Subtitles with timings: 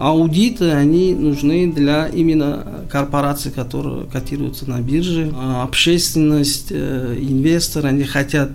[0.00, 5.30] Аудиты, они нужны для именно корпораций, которые котируются на бирже.
[5.36, 8.50] А общественность, э, инвесторы, они хотят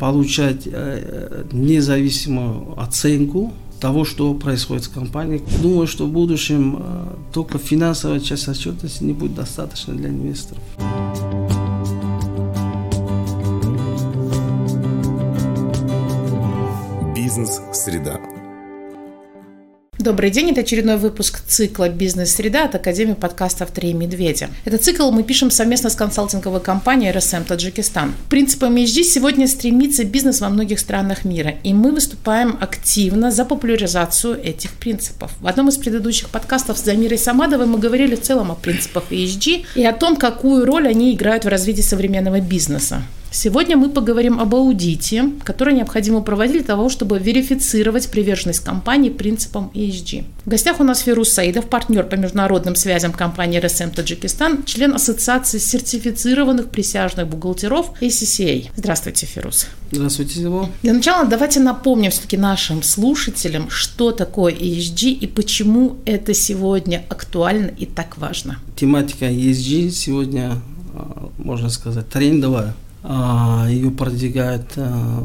[0.00, 5.44] получать э, независимую оценку того, что происходит с компанией.
[5.62, 10.64] Думаю, что в будущем э, только финансовая часть отчетности не будет достаточно для инвесторов.
[17.14, 18.18] Бизнес-среда.
[20.02, 24.50] Добрый день, это очередной выпуск цикла «Бизнес-среда» от Академии подкастов «Три медведя».
[24.64, 28.12] Этот цикл мы пишем совместно с консалтинговой компанией RSM Таджикистан.
[28.28, 34.42] Принципом ESG сегодня стремится бизнес во многих странах мира, и мы выступаем активно за популяризацию
[34.42, 35.30] этих принципов.
[35.38, 39.66] В одном из предыдущих подкастов с Замирой Самадовой мы говорили в целом о принципах ESG
[39.76, 43.04] и о том, какую роль они играют в развитии современного бизнеса.
[43.32, 49.70] Сегодня мы поговорим об аудите, который необходимо проводить для того, чтобы верифицировать приверженность компании принципам
[49.74, 50.24] ESG.
[50.44, 55.56] В гостях у нас Фирус Саидов, партнер по международным связям компании РСМ Таджикистан, член Ассоциации
[55.56, 58.68] сертифицированных присяжных бухгалтеров ACCA.
[58.76, 59.66] Здравствуйте, Фирус.
[59.90, 60.68] Здравствуйте, Зиво.
[60.82, 67.68] Для начала давайте напомним все-таки нашим слушателям, что такое ESG и почему это сегодня актуально
[67.68, 68.58] и так важно.
[68.76, 70.60] Тематика ESG сегодня,
[70.94, 75.24] а, можно сказать, трендовая ее продвигают а,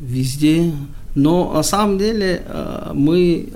[0.00, 0.72] везде.
[1.14, 3.48] Но на самом деле а, мы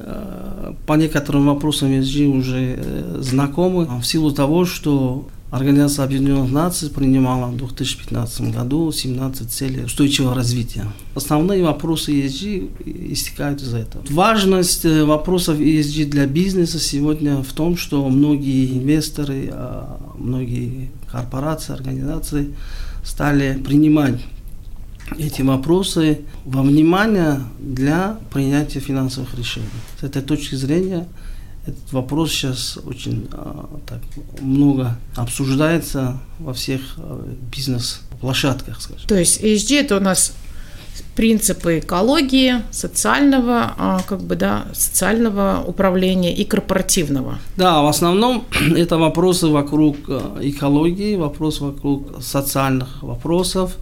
[0.87, 7.51] по некоторым вопросам ESG уже э, знакомы в силу того, что Организация Объединенных Наций принимала
[7.51, 10.85] в 2015 году 17 целей устойчивого развития.
[11.15, 14.05] Основные вопросы ESG истекают из этого.
[14.11, 19.53] Важность э, вопросов ESG для бизнеса сегодня в том, что многие инвесторы,
[20.19, 22.55] многие корпорации, организации
[23.09, 24.21] стали принимать
[25.17, 29.67] эти вопросы во внимание для принятия финансовых решений.
[29.99, 31.09] С этой точки зрения
[31.67, 34.01] этот вопрос сейчас очень а, так,
[34.41, 38.79] много обсуждается во всех а, бизнес-площадках.
[39.07, 40.35] То есть ESG это у нас
[41.19, 47.41] принципы экологии, социального, а, как бы, да, социального управления и корпоративного.
[47.57, 48.45] Да, в основном
[48.77, 53.73] это вопросы вокруг э, экологии, вопросы вокруг социальных вопросов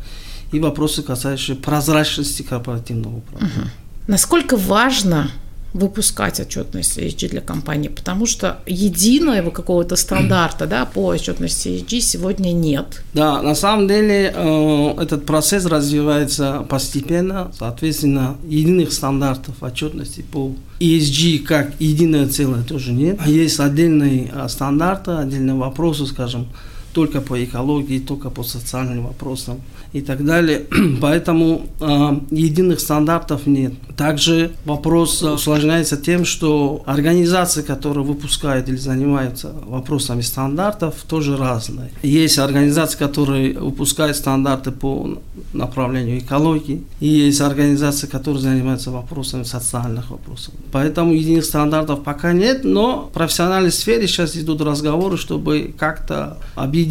[0.51, 3.53] и вопросы, касающиеся прозрачности корпоративного управления.
[3.55, 3.69] Угу.
[4.07, 5.31] Насколько важно
[5.77, 12.53] выпускать отчетность ESG для компании, потому что единого какого-то стандарта да, по отчетности ESG сегодня
[12.53, 13.03] нет.
[13.13, 21.41] Да, на самом деле э, этот процесс развивается постепенно, соответственно, единых стандартов отчетности по ESG
[21.41, 23.25] как единое целое тоже нет.
[23.27, 26.49] Есть отдельные э, стандарты, отдельные вопросы, скажем,
[26.97, 29.61] только по экологии, только по социальным вопросам
[29.93, 30.65] и так далее.
[31.01, 33.75] Поэтому э, единых стандартов нет.
[33.97, 41.91] Также вопрос усложняется тем, что организации, которые выпускают или занимаются вопросами стандартов, тоже разные.
[42.03, 45.19] Есть организации, которые выпускают стандарты по
[45.53, 50.55] направлению экологии, и есть организации, которые занимаются вопросами социальных вопросов.
[50.73, 56.86] Поэтому единых стандартов пока нет, но в профессиональной сфере сейчас идут разговоры, чтобы как-то объединить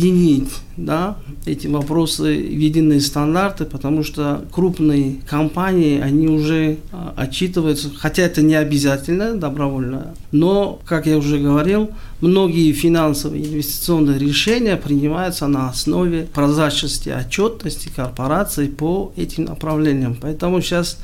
[0.78, 8.24] да, эти вопросы в единые стандарты, потому что крупные компании, они уже а, отчитываются, хотя
[8.24, 11.92] это не обязательно, добровольно, но, как я уже говорил,
[12.22, 20.18] многие финансовые инвестиционные решения принимаются на основе прозрачности отчетности корпораций по этим направлениям.
[20.20, 20.98] Поэтому сейчас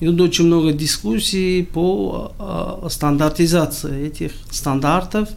[0.00, 5.28] идут очень много дискуссий по э, стандартизации этих стандартов,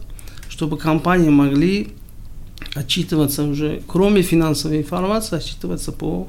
[0.48, 1.88] чтобы компании могли
[2.74, 6.28] отчитываться уже, кроме финансовой информации, отчитываться по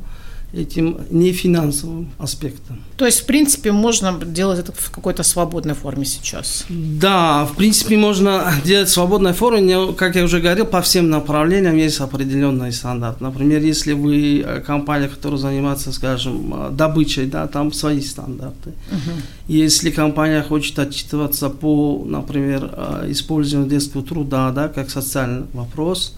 [0.53, 2.79] этим нефинансовым аспектам.
[2.95, 6.65] То есть, в принципе, можно делать это в какой-то свободной форме сейчас?
[6.69, 11.09] Да, в принципе, можно делать в свободной форме, но, как я уже говорил, по всем
[11.09, 13.19] направлениям есть определенный стандарт.
[13.19, 18.69] Например, если вы э, компания, которая занимается, скажем, э, добычей, да, там свои стандарты.
[18.91, 19.11] Угу.
[19.47, 26.15] Если компания хочет отчитываться по, например, э, использованию детского труда, да, как социальный вопрос,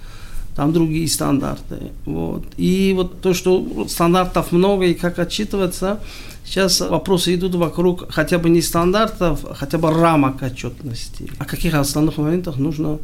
[0.55, 1.91] там другие стандарты.
[2.05, 2.45] Вот.
[2.57, 5.99] И вот то, что стандартов много и как отчитываться,
[6.45, 11.29] сейчас вопросы идут вокруг хотя бы не стандартов, а хотя бы рамок отчетности.
[11.39, 12.99] О каких основных моментах нужно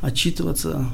[0.00, 0.86] отчитываться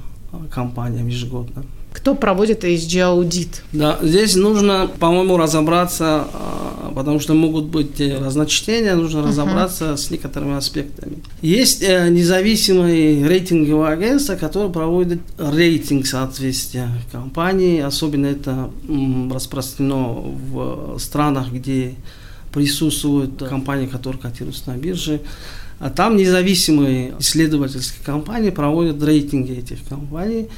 [0.53, 1.65] компаниям ежегодно.
[1.93, 3.63] Кто проводит ESG-аудит?
[3.73, 9.29] Да, здесь нужно, по-моему, разобраться, а, потому что могут быть разночтения, нужно uh-huh.
[9.29, 11.19] разобраться с некоторыми аспектами.
[11.43, 18.71] Есть э, независимые рейтинговые агентства, которые проводят рейтинг соответствия компании, особенно это
[19.33, 20.23] распространено
[20.53, 21.97] в странах, где
[22.53, 25.21] присутствуют компании, которые котируются на бирже.
[25.81, 30.49] А там независимые исследовательские компании проводят рейтинги этих компаний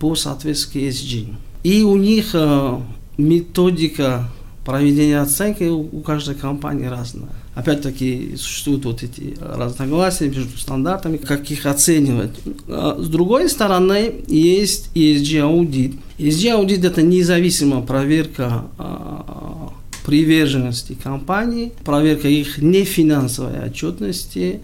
[0.00, 1.34] по соответствии ESG.
[1.62, 2.80] И у них э,
[3.18, 4.28] методика
[4.64, 7.30] проведения оценки у каждой компании разная.
[7.54, 12.30] Опять-таки существуют вот эти разногласия между стандартами, как их оценивать.
[12.68, 15.96] А с другой стороны, есть ESG аудит.
[16.18, 19.72] ESG аудит это независимая проверка а,
[20.06, 24.60] приверженности компании, проверка их нефинансовой отчетности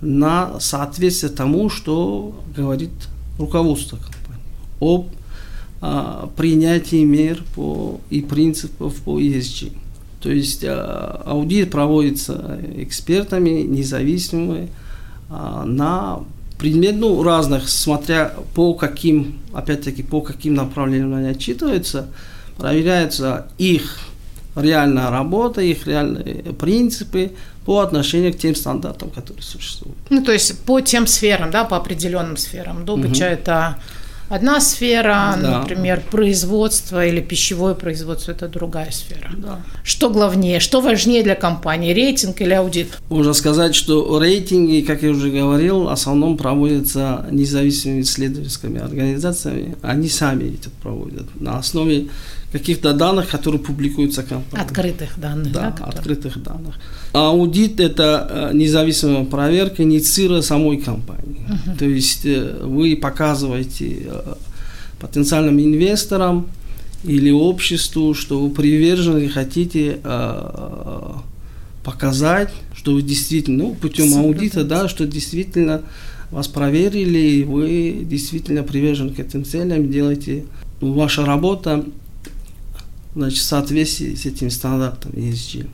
[0.00, 2.90] на соответствие тому, что говорит
[3.38, 4.19] руководство компании
[4.80, 5.08] об
[5.82, 9.72] а, принятии мер по, и принципов по ESG.
[10.20, 14.68] То есть а, аудит проводится экспертами независимыми
[15.30, 16.20] а, на
[16.58, 22.08] предмет ну, разных, смотря по каким, опять-таки, по каким направлениям они отчитываются,
[22.58, 24.00] проверяется их
[24.54, 27.32] реальная работа, их реальные принципы
[27.64, 29.96] по отношению к тем стандартам, которые существуют.
[30.10, 32.84] Ну, то есть по тем сферам, да, по определенным сферам.
[32.84, 33.32] Добыча угу.
[33.32, 33.78] это
[34.30, 35.58] одна сфера, да.
[35.58, 39.30] например, производство или пищевое производство– это другая сфера.
[39.36, 39.60] Да.
[39.84, 42.98] Что главнее, что важнее для компании, рейтинг или аудит?
[43.10, 49.76] Можно сказать, что рейтинги, как я уже говорил, в основном проводятся независимыми исследовательскими организациями.
[49.82, 52.08] Они сами это проводят на основе
[52.52, 54.66] каких-то данных, которые публикуются компанией.
[54.66, 55.52] Открытых данных.
[55.52, 56.74] Да, да открытых данных.
[57.12, 61.46] Аудит– это э, независимая проверка инициира самой компании.
[61.46, 61.76] Угу.
[61.78, 64.34] То есть э, вы показываете э,
[65.00, 66.48] потенциальным инвесторам
[67.04, 70.00] или обществу, что вы привержены и хотите
[71.82, 75.80] показать, что вы действительно, ну, путем аудита, да, что действительно
[76.30, 80.44] вас проверили, и вы действительно привержены к этим целям, делаете
[80.82, 81.84] ну, ваша работа
[83.14, 85.68] значит, в соответствии с этим стандартом ESG.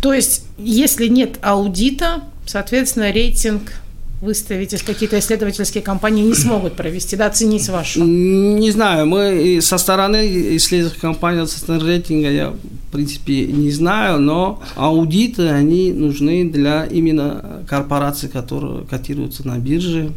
[0.00, 3.72] То есть, если нет аудита, соответственно, рейтинг
[4.20, 8.02] выставить, если какие-то исследовательские компании не смогут провести, да, оценить вашу?
[8.04, 14.20] Не знаю, мы со стороны исследовательских компаний, со стороны рейтинга я, в принципе, не знаю,
[14.20, 20.12] но аудиты, они нужны для именно корпораций, которые котируются на бирже.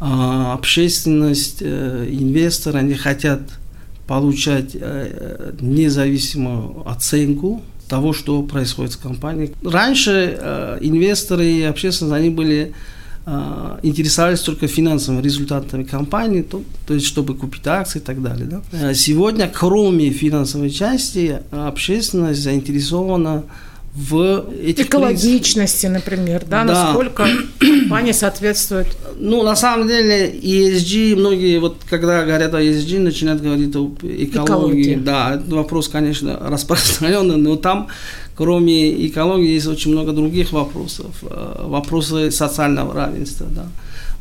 [0.00, 3.40] А, общественность, э, инвесторы, они хотят
[4.06, 9.52] получать э, независимую оценку того, что происходит с компанией.
[9.62, 12.72] Раньше э, инвесторы и общественность, они были
[13.26, 18.46] э, интересовались только финансовыми результатами компании, то, то есть чтобы купить акции и так далее.
[18.46, 18.94] Да?
[18.94, 23.44] Сегодня, кроме финансовой части, общественность заинтересована
[23.94, 26.16] в этих экологичности, принципах.
[26.16, 27.28] например, да, да, насколько
[27.60, 28.88] компания соответствует.
[29.18, 34.26] Ну, на самом деле, ESG, многие вот, когда говорят о ESG, начинают говорить об экологии.
[34.26, 34.94] экологии.
[34.96, 37.86] Да, это вопрос, конечно, распространенный, но там,
[38.34, 41.14] кроме экологии, есть очень много других вопросов.
[41.22, 43.66] Э, вопросы социального равенства, да.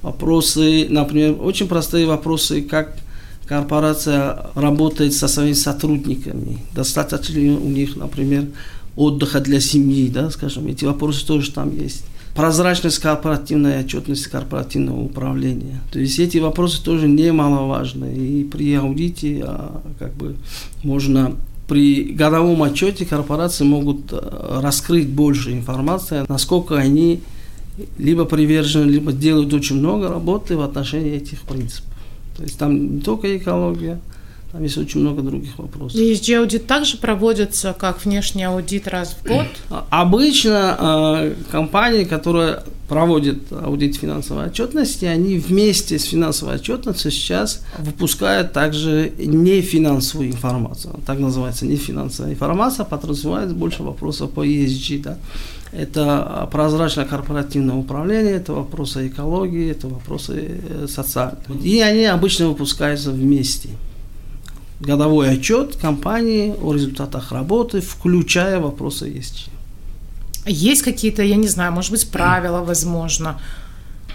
[0.03, 2.95] Вопросы, например, очень простые вопросы, как
[3.47, 8.45] корпорация работает со своими сотрудниками, достаточно ли у них, например,
[8.95, 12.03] отдыха для семьи, да, скажем, эти вопросы тоже там есть.
[12.35, 15.81] Прозрачность корпоративной отчетности корпоративного управления.
[15.91, 18.15] То есть эти вопросы тоже немаловажны.
[18.15, 20.35] И при аудите а, как бы
[20.83, 21.35] можно
[21.67, 27.21] при годовом отчете корпорации могут а, раскрыть больше информации, насколько они
[27.97, 31.91] либо привержены, либо делают очень много работы в отношении этих принципов.
[32.37, 33.99] То есть там не только экология,
[34.53, 35.99] там есть очень много других вопросов.
[35.99, 39.47] ESG аудит также проводится как внешний аудит раз в год?
[39.71, 47.63] А, обычно э, компании, которые проводят аудит финансовой отчетности, они вместе с финансовой отчетностью сейчас
[47.79, 50.99] выпускают также нефинансовую информацию.
[51.07, 55.01] Так называется нефинансовая информация, подразумевает больше вопросов по ESG.
[55.01, 55.17] Да?
[55.71, 61.41] Это прозрачное корпоративное управление, это вопросы экологии, это вопросы э, социальные.
[61.63, 63.69] И они обычно выпускаются вместе
[64.83, 69.49] годовой отчет компании о результатах работы, включая вопросы ESG.
[70.45, 73.39] Есть какие-то, я не знаю, может быть, правила, возможно,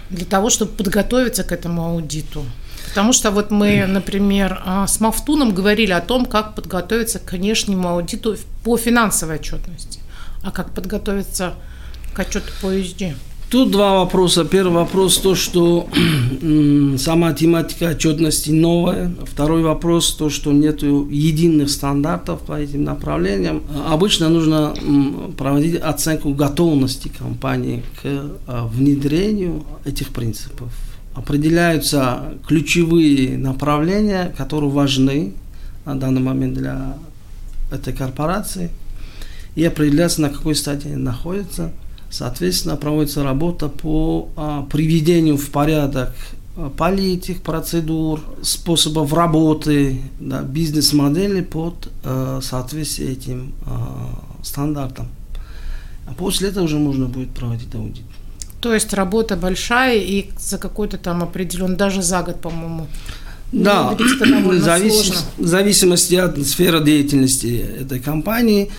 [0.09, 2.43] для того, чтобы подготовиться к этому аудиту?
[2.89, 7.87] Потому что вот мы, например, а, с Мафтуном говорили о том, как подготовиться к внешнему
[7.89, 9.99] аудиту по финансовой отчетности,
[10.43, 11.53] а как подготовиться
[12.13, 13.15] к отчету по ESG.
[13.49, 14.45] Тут два вопроса.
[14.45, 15.89] Первый вопрос то, что
[16.99, 19.11] сама тематика отчетности новая.
[19.25, 23.63] Второй вопрос то, что нет единых стандартов по этим направлениям.
[23.87, 24.75] Обычно нужно
[25.35, 28.05] проводить оценку готовности компании к
[28.45, 30.71] а, внедрению этих принципов.
[31.15, 35.33] Определяются ключевые направления, которые важны
[35.85, 36.97] на данный момент для
[37.71, 38.69] этой корпорации.
[39.55, 41.71] И определяется, на какой стадии они находятся–
[42.09, 46.13] Соответственно, проводится работа по а, приведению в порядок
[46.57, 55.07] а, политик, процедур, способов работы, да, бизнес-модели под а, соответствие этим а, стандартам.
[56.07, 58.03] А после этого уже можно будет проводить аудит.
[58.61, 62.87] То есть работа большая и за какой-то там определенный, даже за год, по-моему.
[63.51, 64.53] Да, в
[65.39, 68.69] зависимости от сферы деятельности этой компании,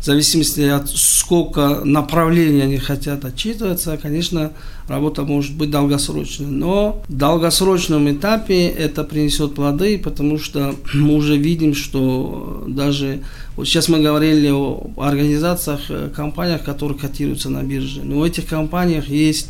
[0.00, 4.52] в зависимости от сколько направлений они хотят отчитываться, конечно,
[4.88, 6.46] работа может быть долгосрочной.
[6.46, 13.20] Но в долгосрочном этапе это принесет плоды, потому что мы уже видим, что даже
[13.56, 18.02] вот сейчас мы говорили о организациях, э, компаниях, которые котируются на бирже.
[18.04, 19.48] Но в этих компаниях есть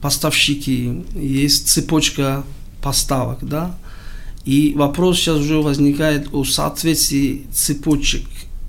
[0.00, 2.44] поставщики, есть цепочка
[2.82, 3.74] поставок, да.
[4.44, 8.22] И вопрос сейчас уже возникает о соответствии цепочек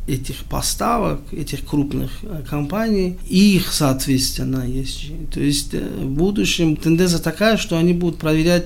[0.07, 5.11] этих поставок, этих крупных э, компаний, их соответственно есть.
[5.33, 8.65] То есть э, в будущем тенденция такая, что они будут проверять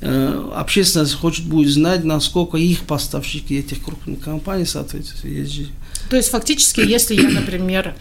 [0.00, 5.50] э, общественность хочет будет знать, насколько их поставщики этих крупных компаний соответствуют.
[6.10, 7.94] То есть фактически, если я, например,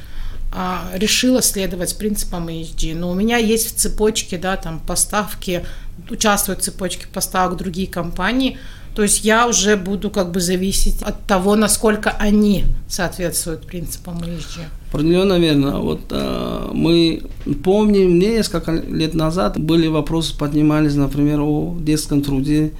[0.93, 5.65] решила следовать принципам ESG, но у меня есть в цепочке, да, там поставки,
[6.09, 8.57] участвуют в цепочке поставок другие компании,
[8.95, 14.61] то есть я уже буду как бы зависеть от того, насколько они соответствуют принципам ESG.
[14.91, 15.79] Определенно верно.
[15.79, 17.23] Вот э, мы
[17.63, 22.73] помним, несколько лет назад были вопросы, поднимались, например, о детском труде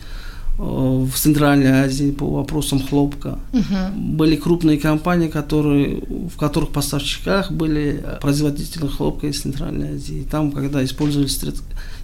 [0.57, 3.39] в Центральной Азии по вопросам хлопка.
[3.53, 4.00] Угу.
[4.15, 10.25] Были крупные компании, которые, в которых поставщиках были производители хлопка из Центральной Азии.
[10.29, 11.39] Там, когда использовались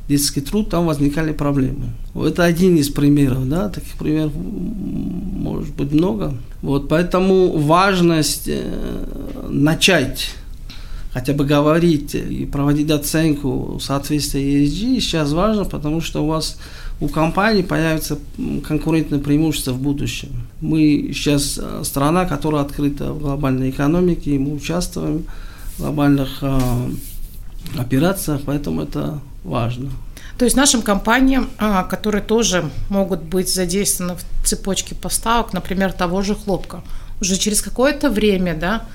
[0.07, 1.89] детский труд, там возникали проблемы.
[2.15, 6.33] Это один из примеров, да, таких примеров может быть много.
[6.61, 10.31] Вот, поэтому важность э, начать
[11.13, 16.57] хотя бы говорить и проводить оценку соответствия ESG сейчас важно, потому что у вас
[17.01, 18.19] у компании появится
[18.67, 20.29] конкурентное преимущество в будущем.
[20.61, 25.25] Мы сейчас э, страна, которая открыта в глобальной экономике, и мы участвуем
[25.77, 26.59] в глобальных э,
[27.77, 29.91] операциях, поэтому это важно.
[30.37, 36.21] То есть нашим компаниям, а, которые тоже могут быть задействованы в цепочке поставок, например, того
[36.21, 36.81] же хлопка,
[37.21, 38.85] уже через какое-то время, да,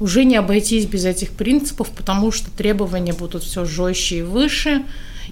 [0.00, 4.82] уже не обойтись без этих принципов, потому что требования будут все жестче и выше,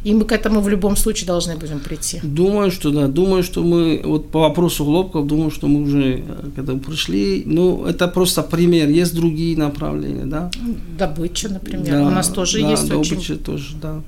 [0.04, 2.20] и мы к этому в любом случае должны будем прийти.
[2.22, 3.08] Думаю, что да.
[3.08, 7.42] Думаю, что мы, вот по вопросу хлопков, думаю, что мы уже э, к этому пришли.
[7.46, 8.88] Ну, это просто пример.
[8.88, 10.50] Есть другие направления, да?
[10.96, 11.90] Добыча, например.
[11.90, 13.38] Да, У нас тоже да, есть добыча очень...
[13.38, 14.02] тоже, да.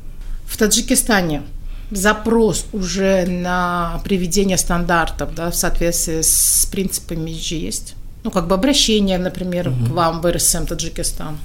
[0.47, 1.43] В Таджикистане
[1.91, 7.97] запрос уже на приведение стандартов да, в соответствии с принципами есть?
[8.25, 9.87] Ну, как бы обращение, например, угу.
[9.87, 11.37] к вам в РСМ Таджикистан.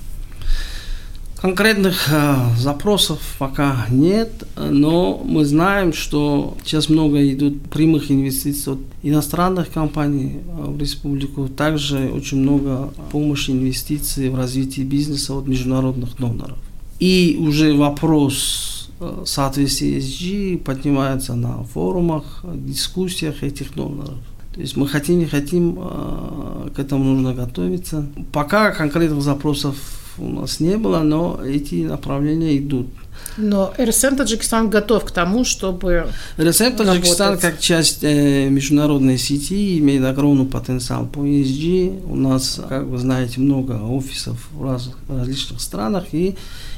[1.42, 8.80] Конкретных э, запросов пока нет, но мы знаем, что сейчас много идут прямых инвестиций от
[9.04, 16.18] иностранных компаний э, в республику, также очень много помощи инвестиций в развитие бизнеса от международных
[16.18, 16.58] доноров.
[17.00, 24.18] И уже вопрос Э, соответствие ESG поднимается на форумах, дискуссиях этих доноров.
[24.56, 28.06] То есть мы хотим, не хотим, э, к этому нужно готовиться.
[28.32, 29.76] Пока конкретных запросов
[30.18, 32.88] у нас не было, но эти направления идут.
[33.36, 36.08] Но РСМ Таджикистан готов к тому, чтобы
[36.40, 42.10] РСМ Таджикистан как часть э, международной сети имеет огромный потенциал по ESG.
[42.10, 46.36] У нас, как вы знаете, много офисов в разных, различных странах и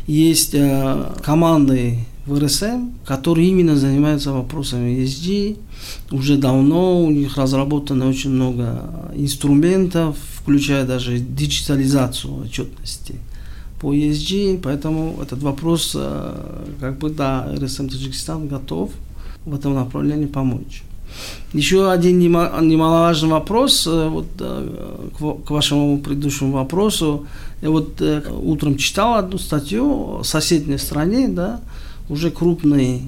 [0.07, 5.57] есть э, команды в РСМ, которые именно занимаются вопросами ESG.
[6.11, 13.15] Уже давно у них разработано очень много инструментов, включая даже диджитализацию отчетности
[13.79, 16.33] по ESG, поэтому этот вопрос, э,
[16.79, 18.91] как бы, да, РСМ Таджикистан готов
[19.45, 20.83] в этом направлении помочь.
[21.53, 25.09] Еще один немаловажный вопрос, э, вот, э,
[25.47, 27.25] к вашему предыдущему вопросу.
[27.61, 28.01] Я вот
[28.43, 31.59] утром читал одну статью в соседней стране, да,
[32.09, 33.01] уже крупные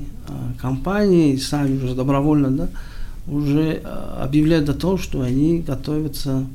[0.61, 2.69] компании, сами уже добровольно, да,
[3.27, 3.81] уже
[4.19, 6.45] объявляют о том, что они готовятся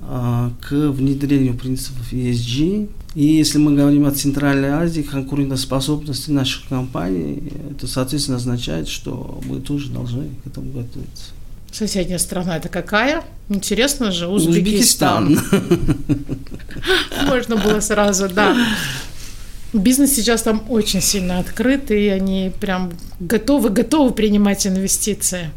[0.00, 7.86] к внедрению принципов ESG и если мы говорим о Центральной Азии, конкурентоспособности наших компаний, это,
[7.86, 11.32] соответственно, означает, что мы тоже должны к этому готовиться.
[11.72, 13.24] Соседняя страна это какая?
[13.48, 15.40] Интересно же, Узбекистан.
[17.26, 18.54] Можно было сразу, да.
[19.72, 25.50] Бизнес сейчас там очень сильно открыт, и они прям готовы, готовы принимать инвестиции.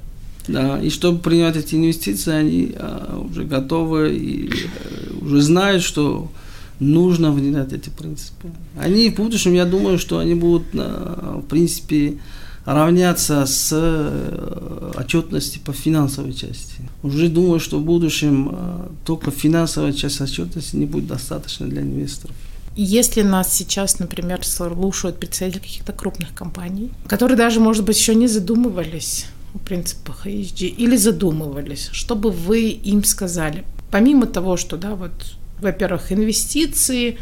[0.48, 6.32] Да, и чтобы принимать эти инвестиции, они а, уже готовы и а, уже знают, что
[6.80, 8.50] нужно внедрять эти принципы.
[8.78, 12.18] Они в будущем, я думаю, что они будут, в принципе,
[12.66, 16.76] равняться с э, отчетности по финансовой части.
[17.04, 22.36] Уже думаю, что в будущем э, только финансовая часть отчетности не будет достаточно для инвесторов.
[22.76, 28.28] Если нас сейчас, например, слушают представители каких-то крупных компаний, которые даже, может быть, еще не
[28.28, 33.66] задумывались о принципах ESG или задумывались, что бы вы им сказали?
[33.92, 35.12] Помимо того, что, да, вот,
[35.60, 37.18] во-первых, инвестиции,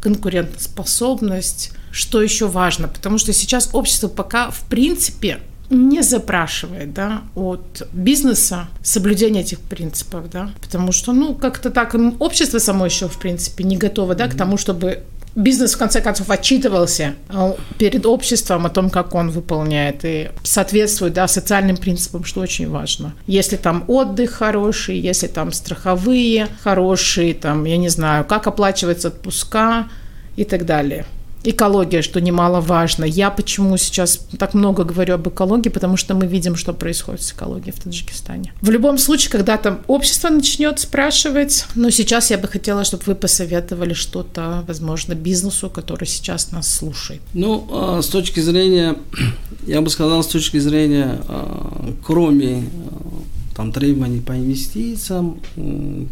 [0.00, 5.40] конкурентоспособность, что еще важно, потому что сейчас общество пока, в принципе,
[5.70, 12.58] не запрашивает, да, от бизнеса соблюдение этих принципов, да, потому что, ну, как-то так общество
[12.58, 14.30] само еще, в принципе, не готово, да, mm-hmm.
[14.32, 15.02] к тому, чтобы
[15.34, 21.12] бизнес, в конце концов, отчитывался а, перед обществом о том, как он выполняет и соответствует
[21.12, 23.14] да, социальным принципам, что очень важно.
[23.26, 29.88] Если там отдых хороший, если там страховые хорошие, там, я не знаю, как оплачиваются отпуска
[30.36, 31.06] и так далее
[31.44, 33.04] экология, что немаловажно.
[33.04, 37.32] Я почему сейчас так много говорю об экологии, потому что мы видим, что происходит с
[37.32, 38.52] экологией в Таджикистане.
[38.60, 43.14] В любом случае, когда там общество начнет спрашивать, но сейчас я бы хотела, чтобы вы
[43.14, 47.20] посоветовали что-то, возможно, бизнесу, который сейчас нас слушает.
[47.34, 48.96] Ну, а, с точки зрения,
[49.66, 55.40] я бы сказал, с точки зрения, а, кроме а, там требований по инвестициям,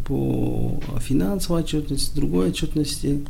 [0.06, 3.20] по финансовой отчетности, другой отчетности,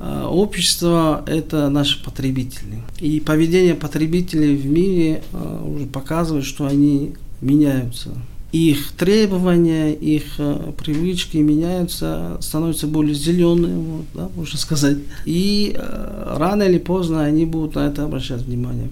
[0.00, 2.82] общество– это наши потребители.
[2.98, 8.10] И поведение потребителей в мире э, уже показывает, что они меняются.
[8.52, 14.98] Их требования, их э, привычки меняются, становятся более зеленые, вот, да, можно сказать.
[15.24, 18.88] И рано или поздно они будут на это обращать внимание.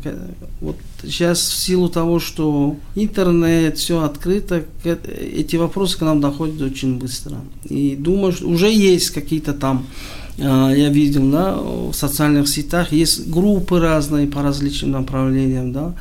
[0.60, 6.98] Вот сейчас в силу того, что интернет, все открыто, эти вопросы к нам доходят очень
[6.98, 7.36] быстро.
[7.64, 9.86] И думаю, что уже есть какие-то там
[10.40, 15.94] я видел, да, в социальных сетях есть группы разные по различным направлениям, да,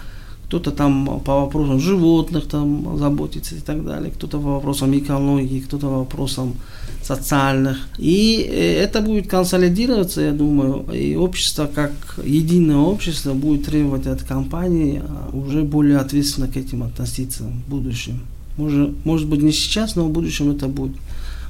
[0.49, 5.87] кто-то там по вопросам животных там заботится и так далее, кто-то по вопросам экологии, кто-то
[5.87, 6.55] по вопросам
[7.03, 7.77] социальных.
[7.99, 11.91] И э, это будет консолидироваться, я думаю, и общество как
[12.25, 18.19] единое общество будет требовать от компании а, уже более ответственно к этим относиться в будущем.
[18.57, 20.95] Может, может быть не сейчас, но в будущем это будет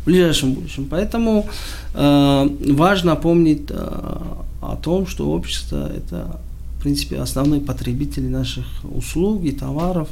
[0.09, 0.87] ближайшем будущем.
[0.89, 1.47] Поэтому
[1.93, 3.75] э, важно помнить э,
[4.61, 6.39] о том, что общество это,
[6.77, 10.07] в принципе, основные потребители наших услуг и товаров.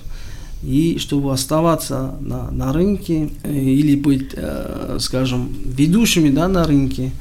[0.63, 7.11] И чтобы оставаться на, на рынке э, или быть, э, скажем, ведущими да, на рынке,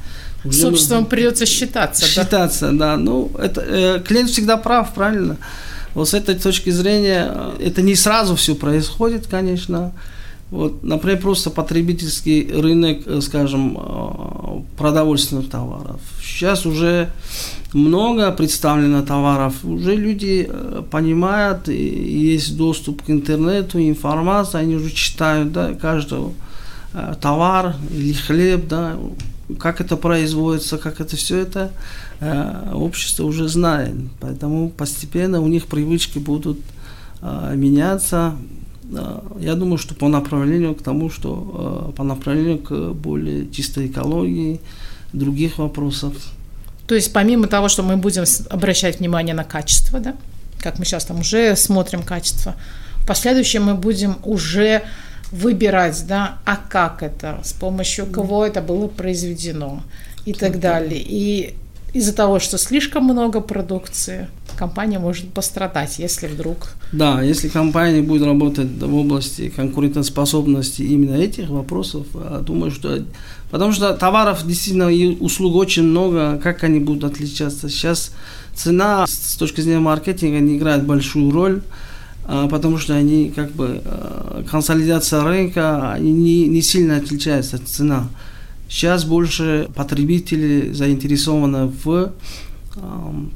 [0.43, 2.05] с обществом придется считаться.
[2.05, 2.95] Считаться, да.
[2.95, 2.97] да.
[2.97, 5.37] Ну, это, э, клиент всегда прав, правильно.
[5.93, 9.91] Вот с этой точки зрения, э, это не сразу все происходит, конечно.
[10.49, 15.99] Вот, например, просто потребительский рынок, э, скажем, э, продовольственных товаров.
[16.23, 17.09] Сейчас уже
[17.73, 25.51] много представлено товаров, уже люди э, понимают, есть доступ к интернету, информация, они уже читают,
[25.51, 26.33] да, каждый
[27.21, 28.95] товар или хлеб, да,
[29.59, 31.71] как это производится, как это все это
[32.73, 33.93] общество уже знает.
[34.19, 36.57] Поэтому постепенно у них привычки будут
[37.21, 38.35] меняться,
[39.39, 44.59] я думаю, что по направлению к тому, что э, по направлению к более чистой экологии,
[45.13, 46.13] других вопросов.
[46.87, 50.15] То есть помимо того, что мы будем обращать внимание на качество, да,
[50.59, 52.55] как мы сейчас там уже смотрим качество,
[52.97, 54.83] в последующем мы будем уже
[55.31, 59.83] выбирать, да, а как это, с помощью кого это было произведено
[60.25, 61.01] и так далее.
[61.01, 61.55] И
[61.97, 66.69] из-за того, что слишком много продукции, компания может пострадать, если вдруг...
[66.91, 72.05] Да, если компания будет работать в области конкурентоспособности именно этих вопросов,
[72.41, 73.03] думаю, что...
[73.49, 77.67] Потому что товаров действительно и услуг очень много, как они будут отличаться.
[77.67, 78.11] Сейчас
[78.53, 81.61] цена с точки зрения маркетинга не играет большую роль,
[82.25, 88.07] а, потому что они как бы а, консолидация рынка, они не, не сильно отличаются цена.
[88.69, 92.11] Сейчас больше потребители заинтересованы в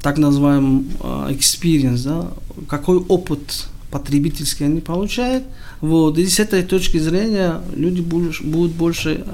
[0.02, 0.84] так называемый
[1.30, 2.28] experience, да,
[2.68, 5.44] какой опыт потребительский они получают.
[5.80, 6.16] Вот.
[6.18, 9.24] И с этой точки зрения люди будут больше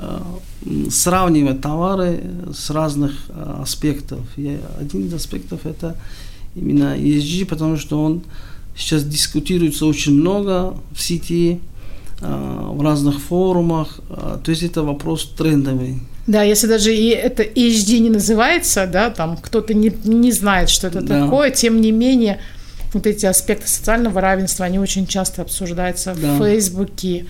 [0.91, 3.13] сравнивать товары с разных
[3.61, 4.21] аспектов.
[4.37, 5.97] И один из аспектов это
[6.57, 8.23] именно ESG, потому что он
[8.77, 11.61] сейчас дискутируется очень много в сети,
[12.21, 14.01] в разных форумах.
[14.45, 16.01] То есть это вопрос трендовый.
[16.29, 20.89] Да, если даже и это EHD не называется, да, там кто-то не, не знает, что
[20.89, 21.25] это да.
[21.25, 22.39] такое, тем не менее,
[22.93, 26.35] вот эти аспекты социального равенства, они очень часто обсуждаются да.
[26.35, 27.25] в Фейсбуке,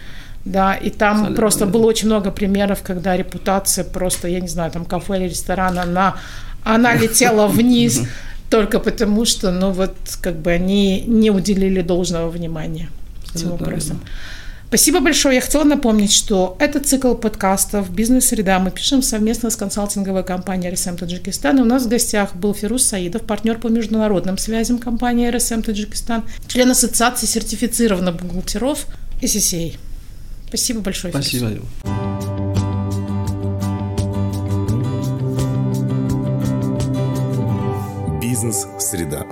[0.44, 4.72] Да, и там Абсолютно просто было очень много примеров, когда репутация просто, я не знаю,
[4.72, 6.16] там кафе или ресторан, она,
[6.64, 8.03] она летела вниз
[8.51, 12.88] только потому, что, ну вот, как бы они не уделили должного внимания
[13.33, 14.01] этим вопросам.
[14.68, 15.37] Спасибо большое.
[15.37, 20.96] Я хотела напомнить, что это цикл подкастов «Бизнес-среда» мы пишем совместно с консалтинговой компанией «РСМ
[20.96, 21.57] Таджикистан».
[21.57, 26.24] И у нас в гостях был Фирус Саидов, партнер по международным связям компании «РСМ Таджикистан»,
[26.48, 28.85] член Ассоциации сертифицированных бухгалтеров
[29.22, 29.70] ССА.
[30.48, 31.14] Спасибо большое.
[31.14, 31.50] Спасибо.
[38.20, 39.24] Бизнес-среда.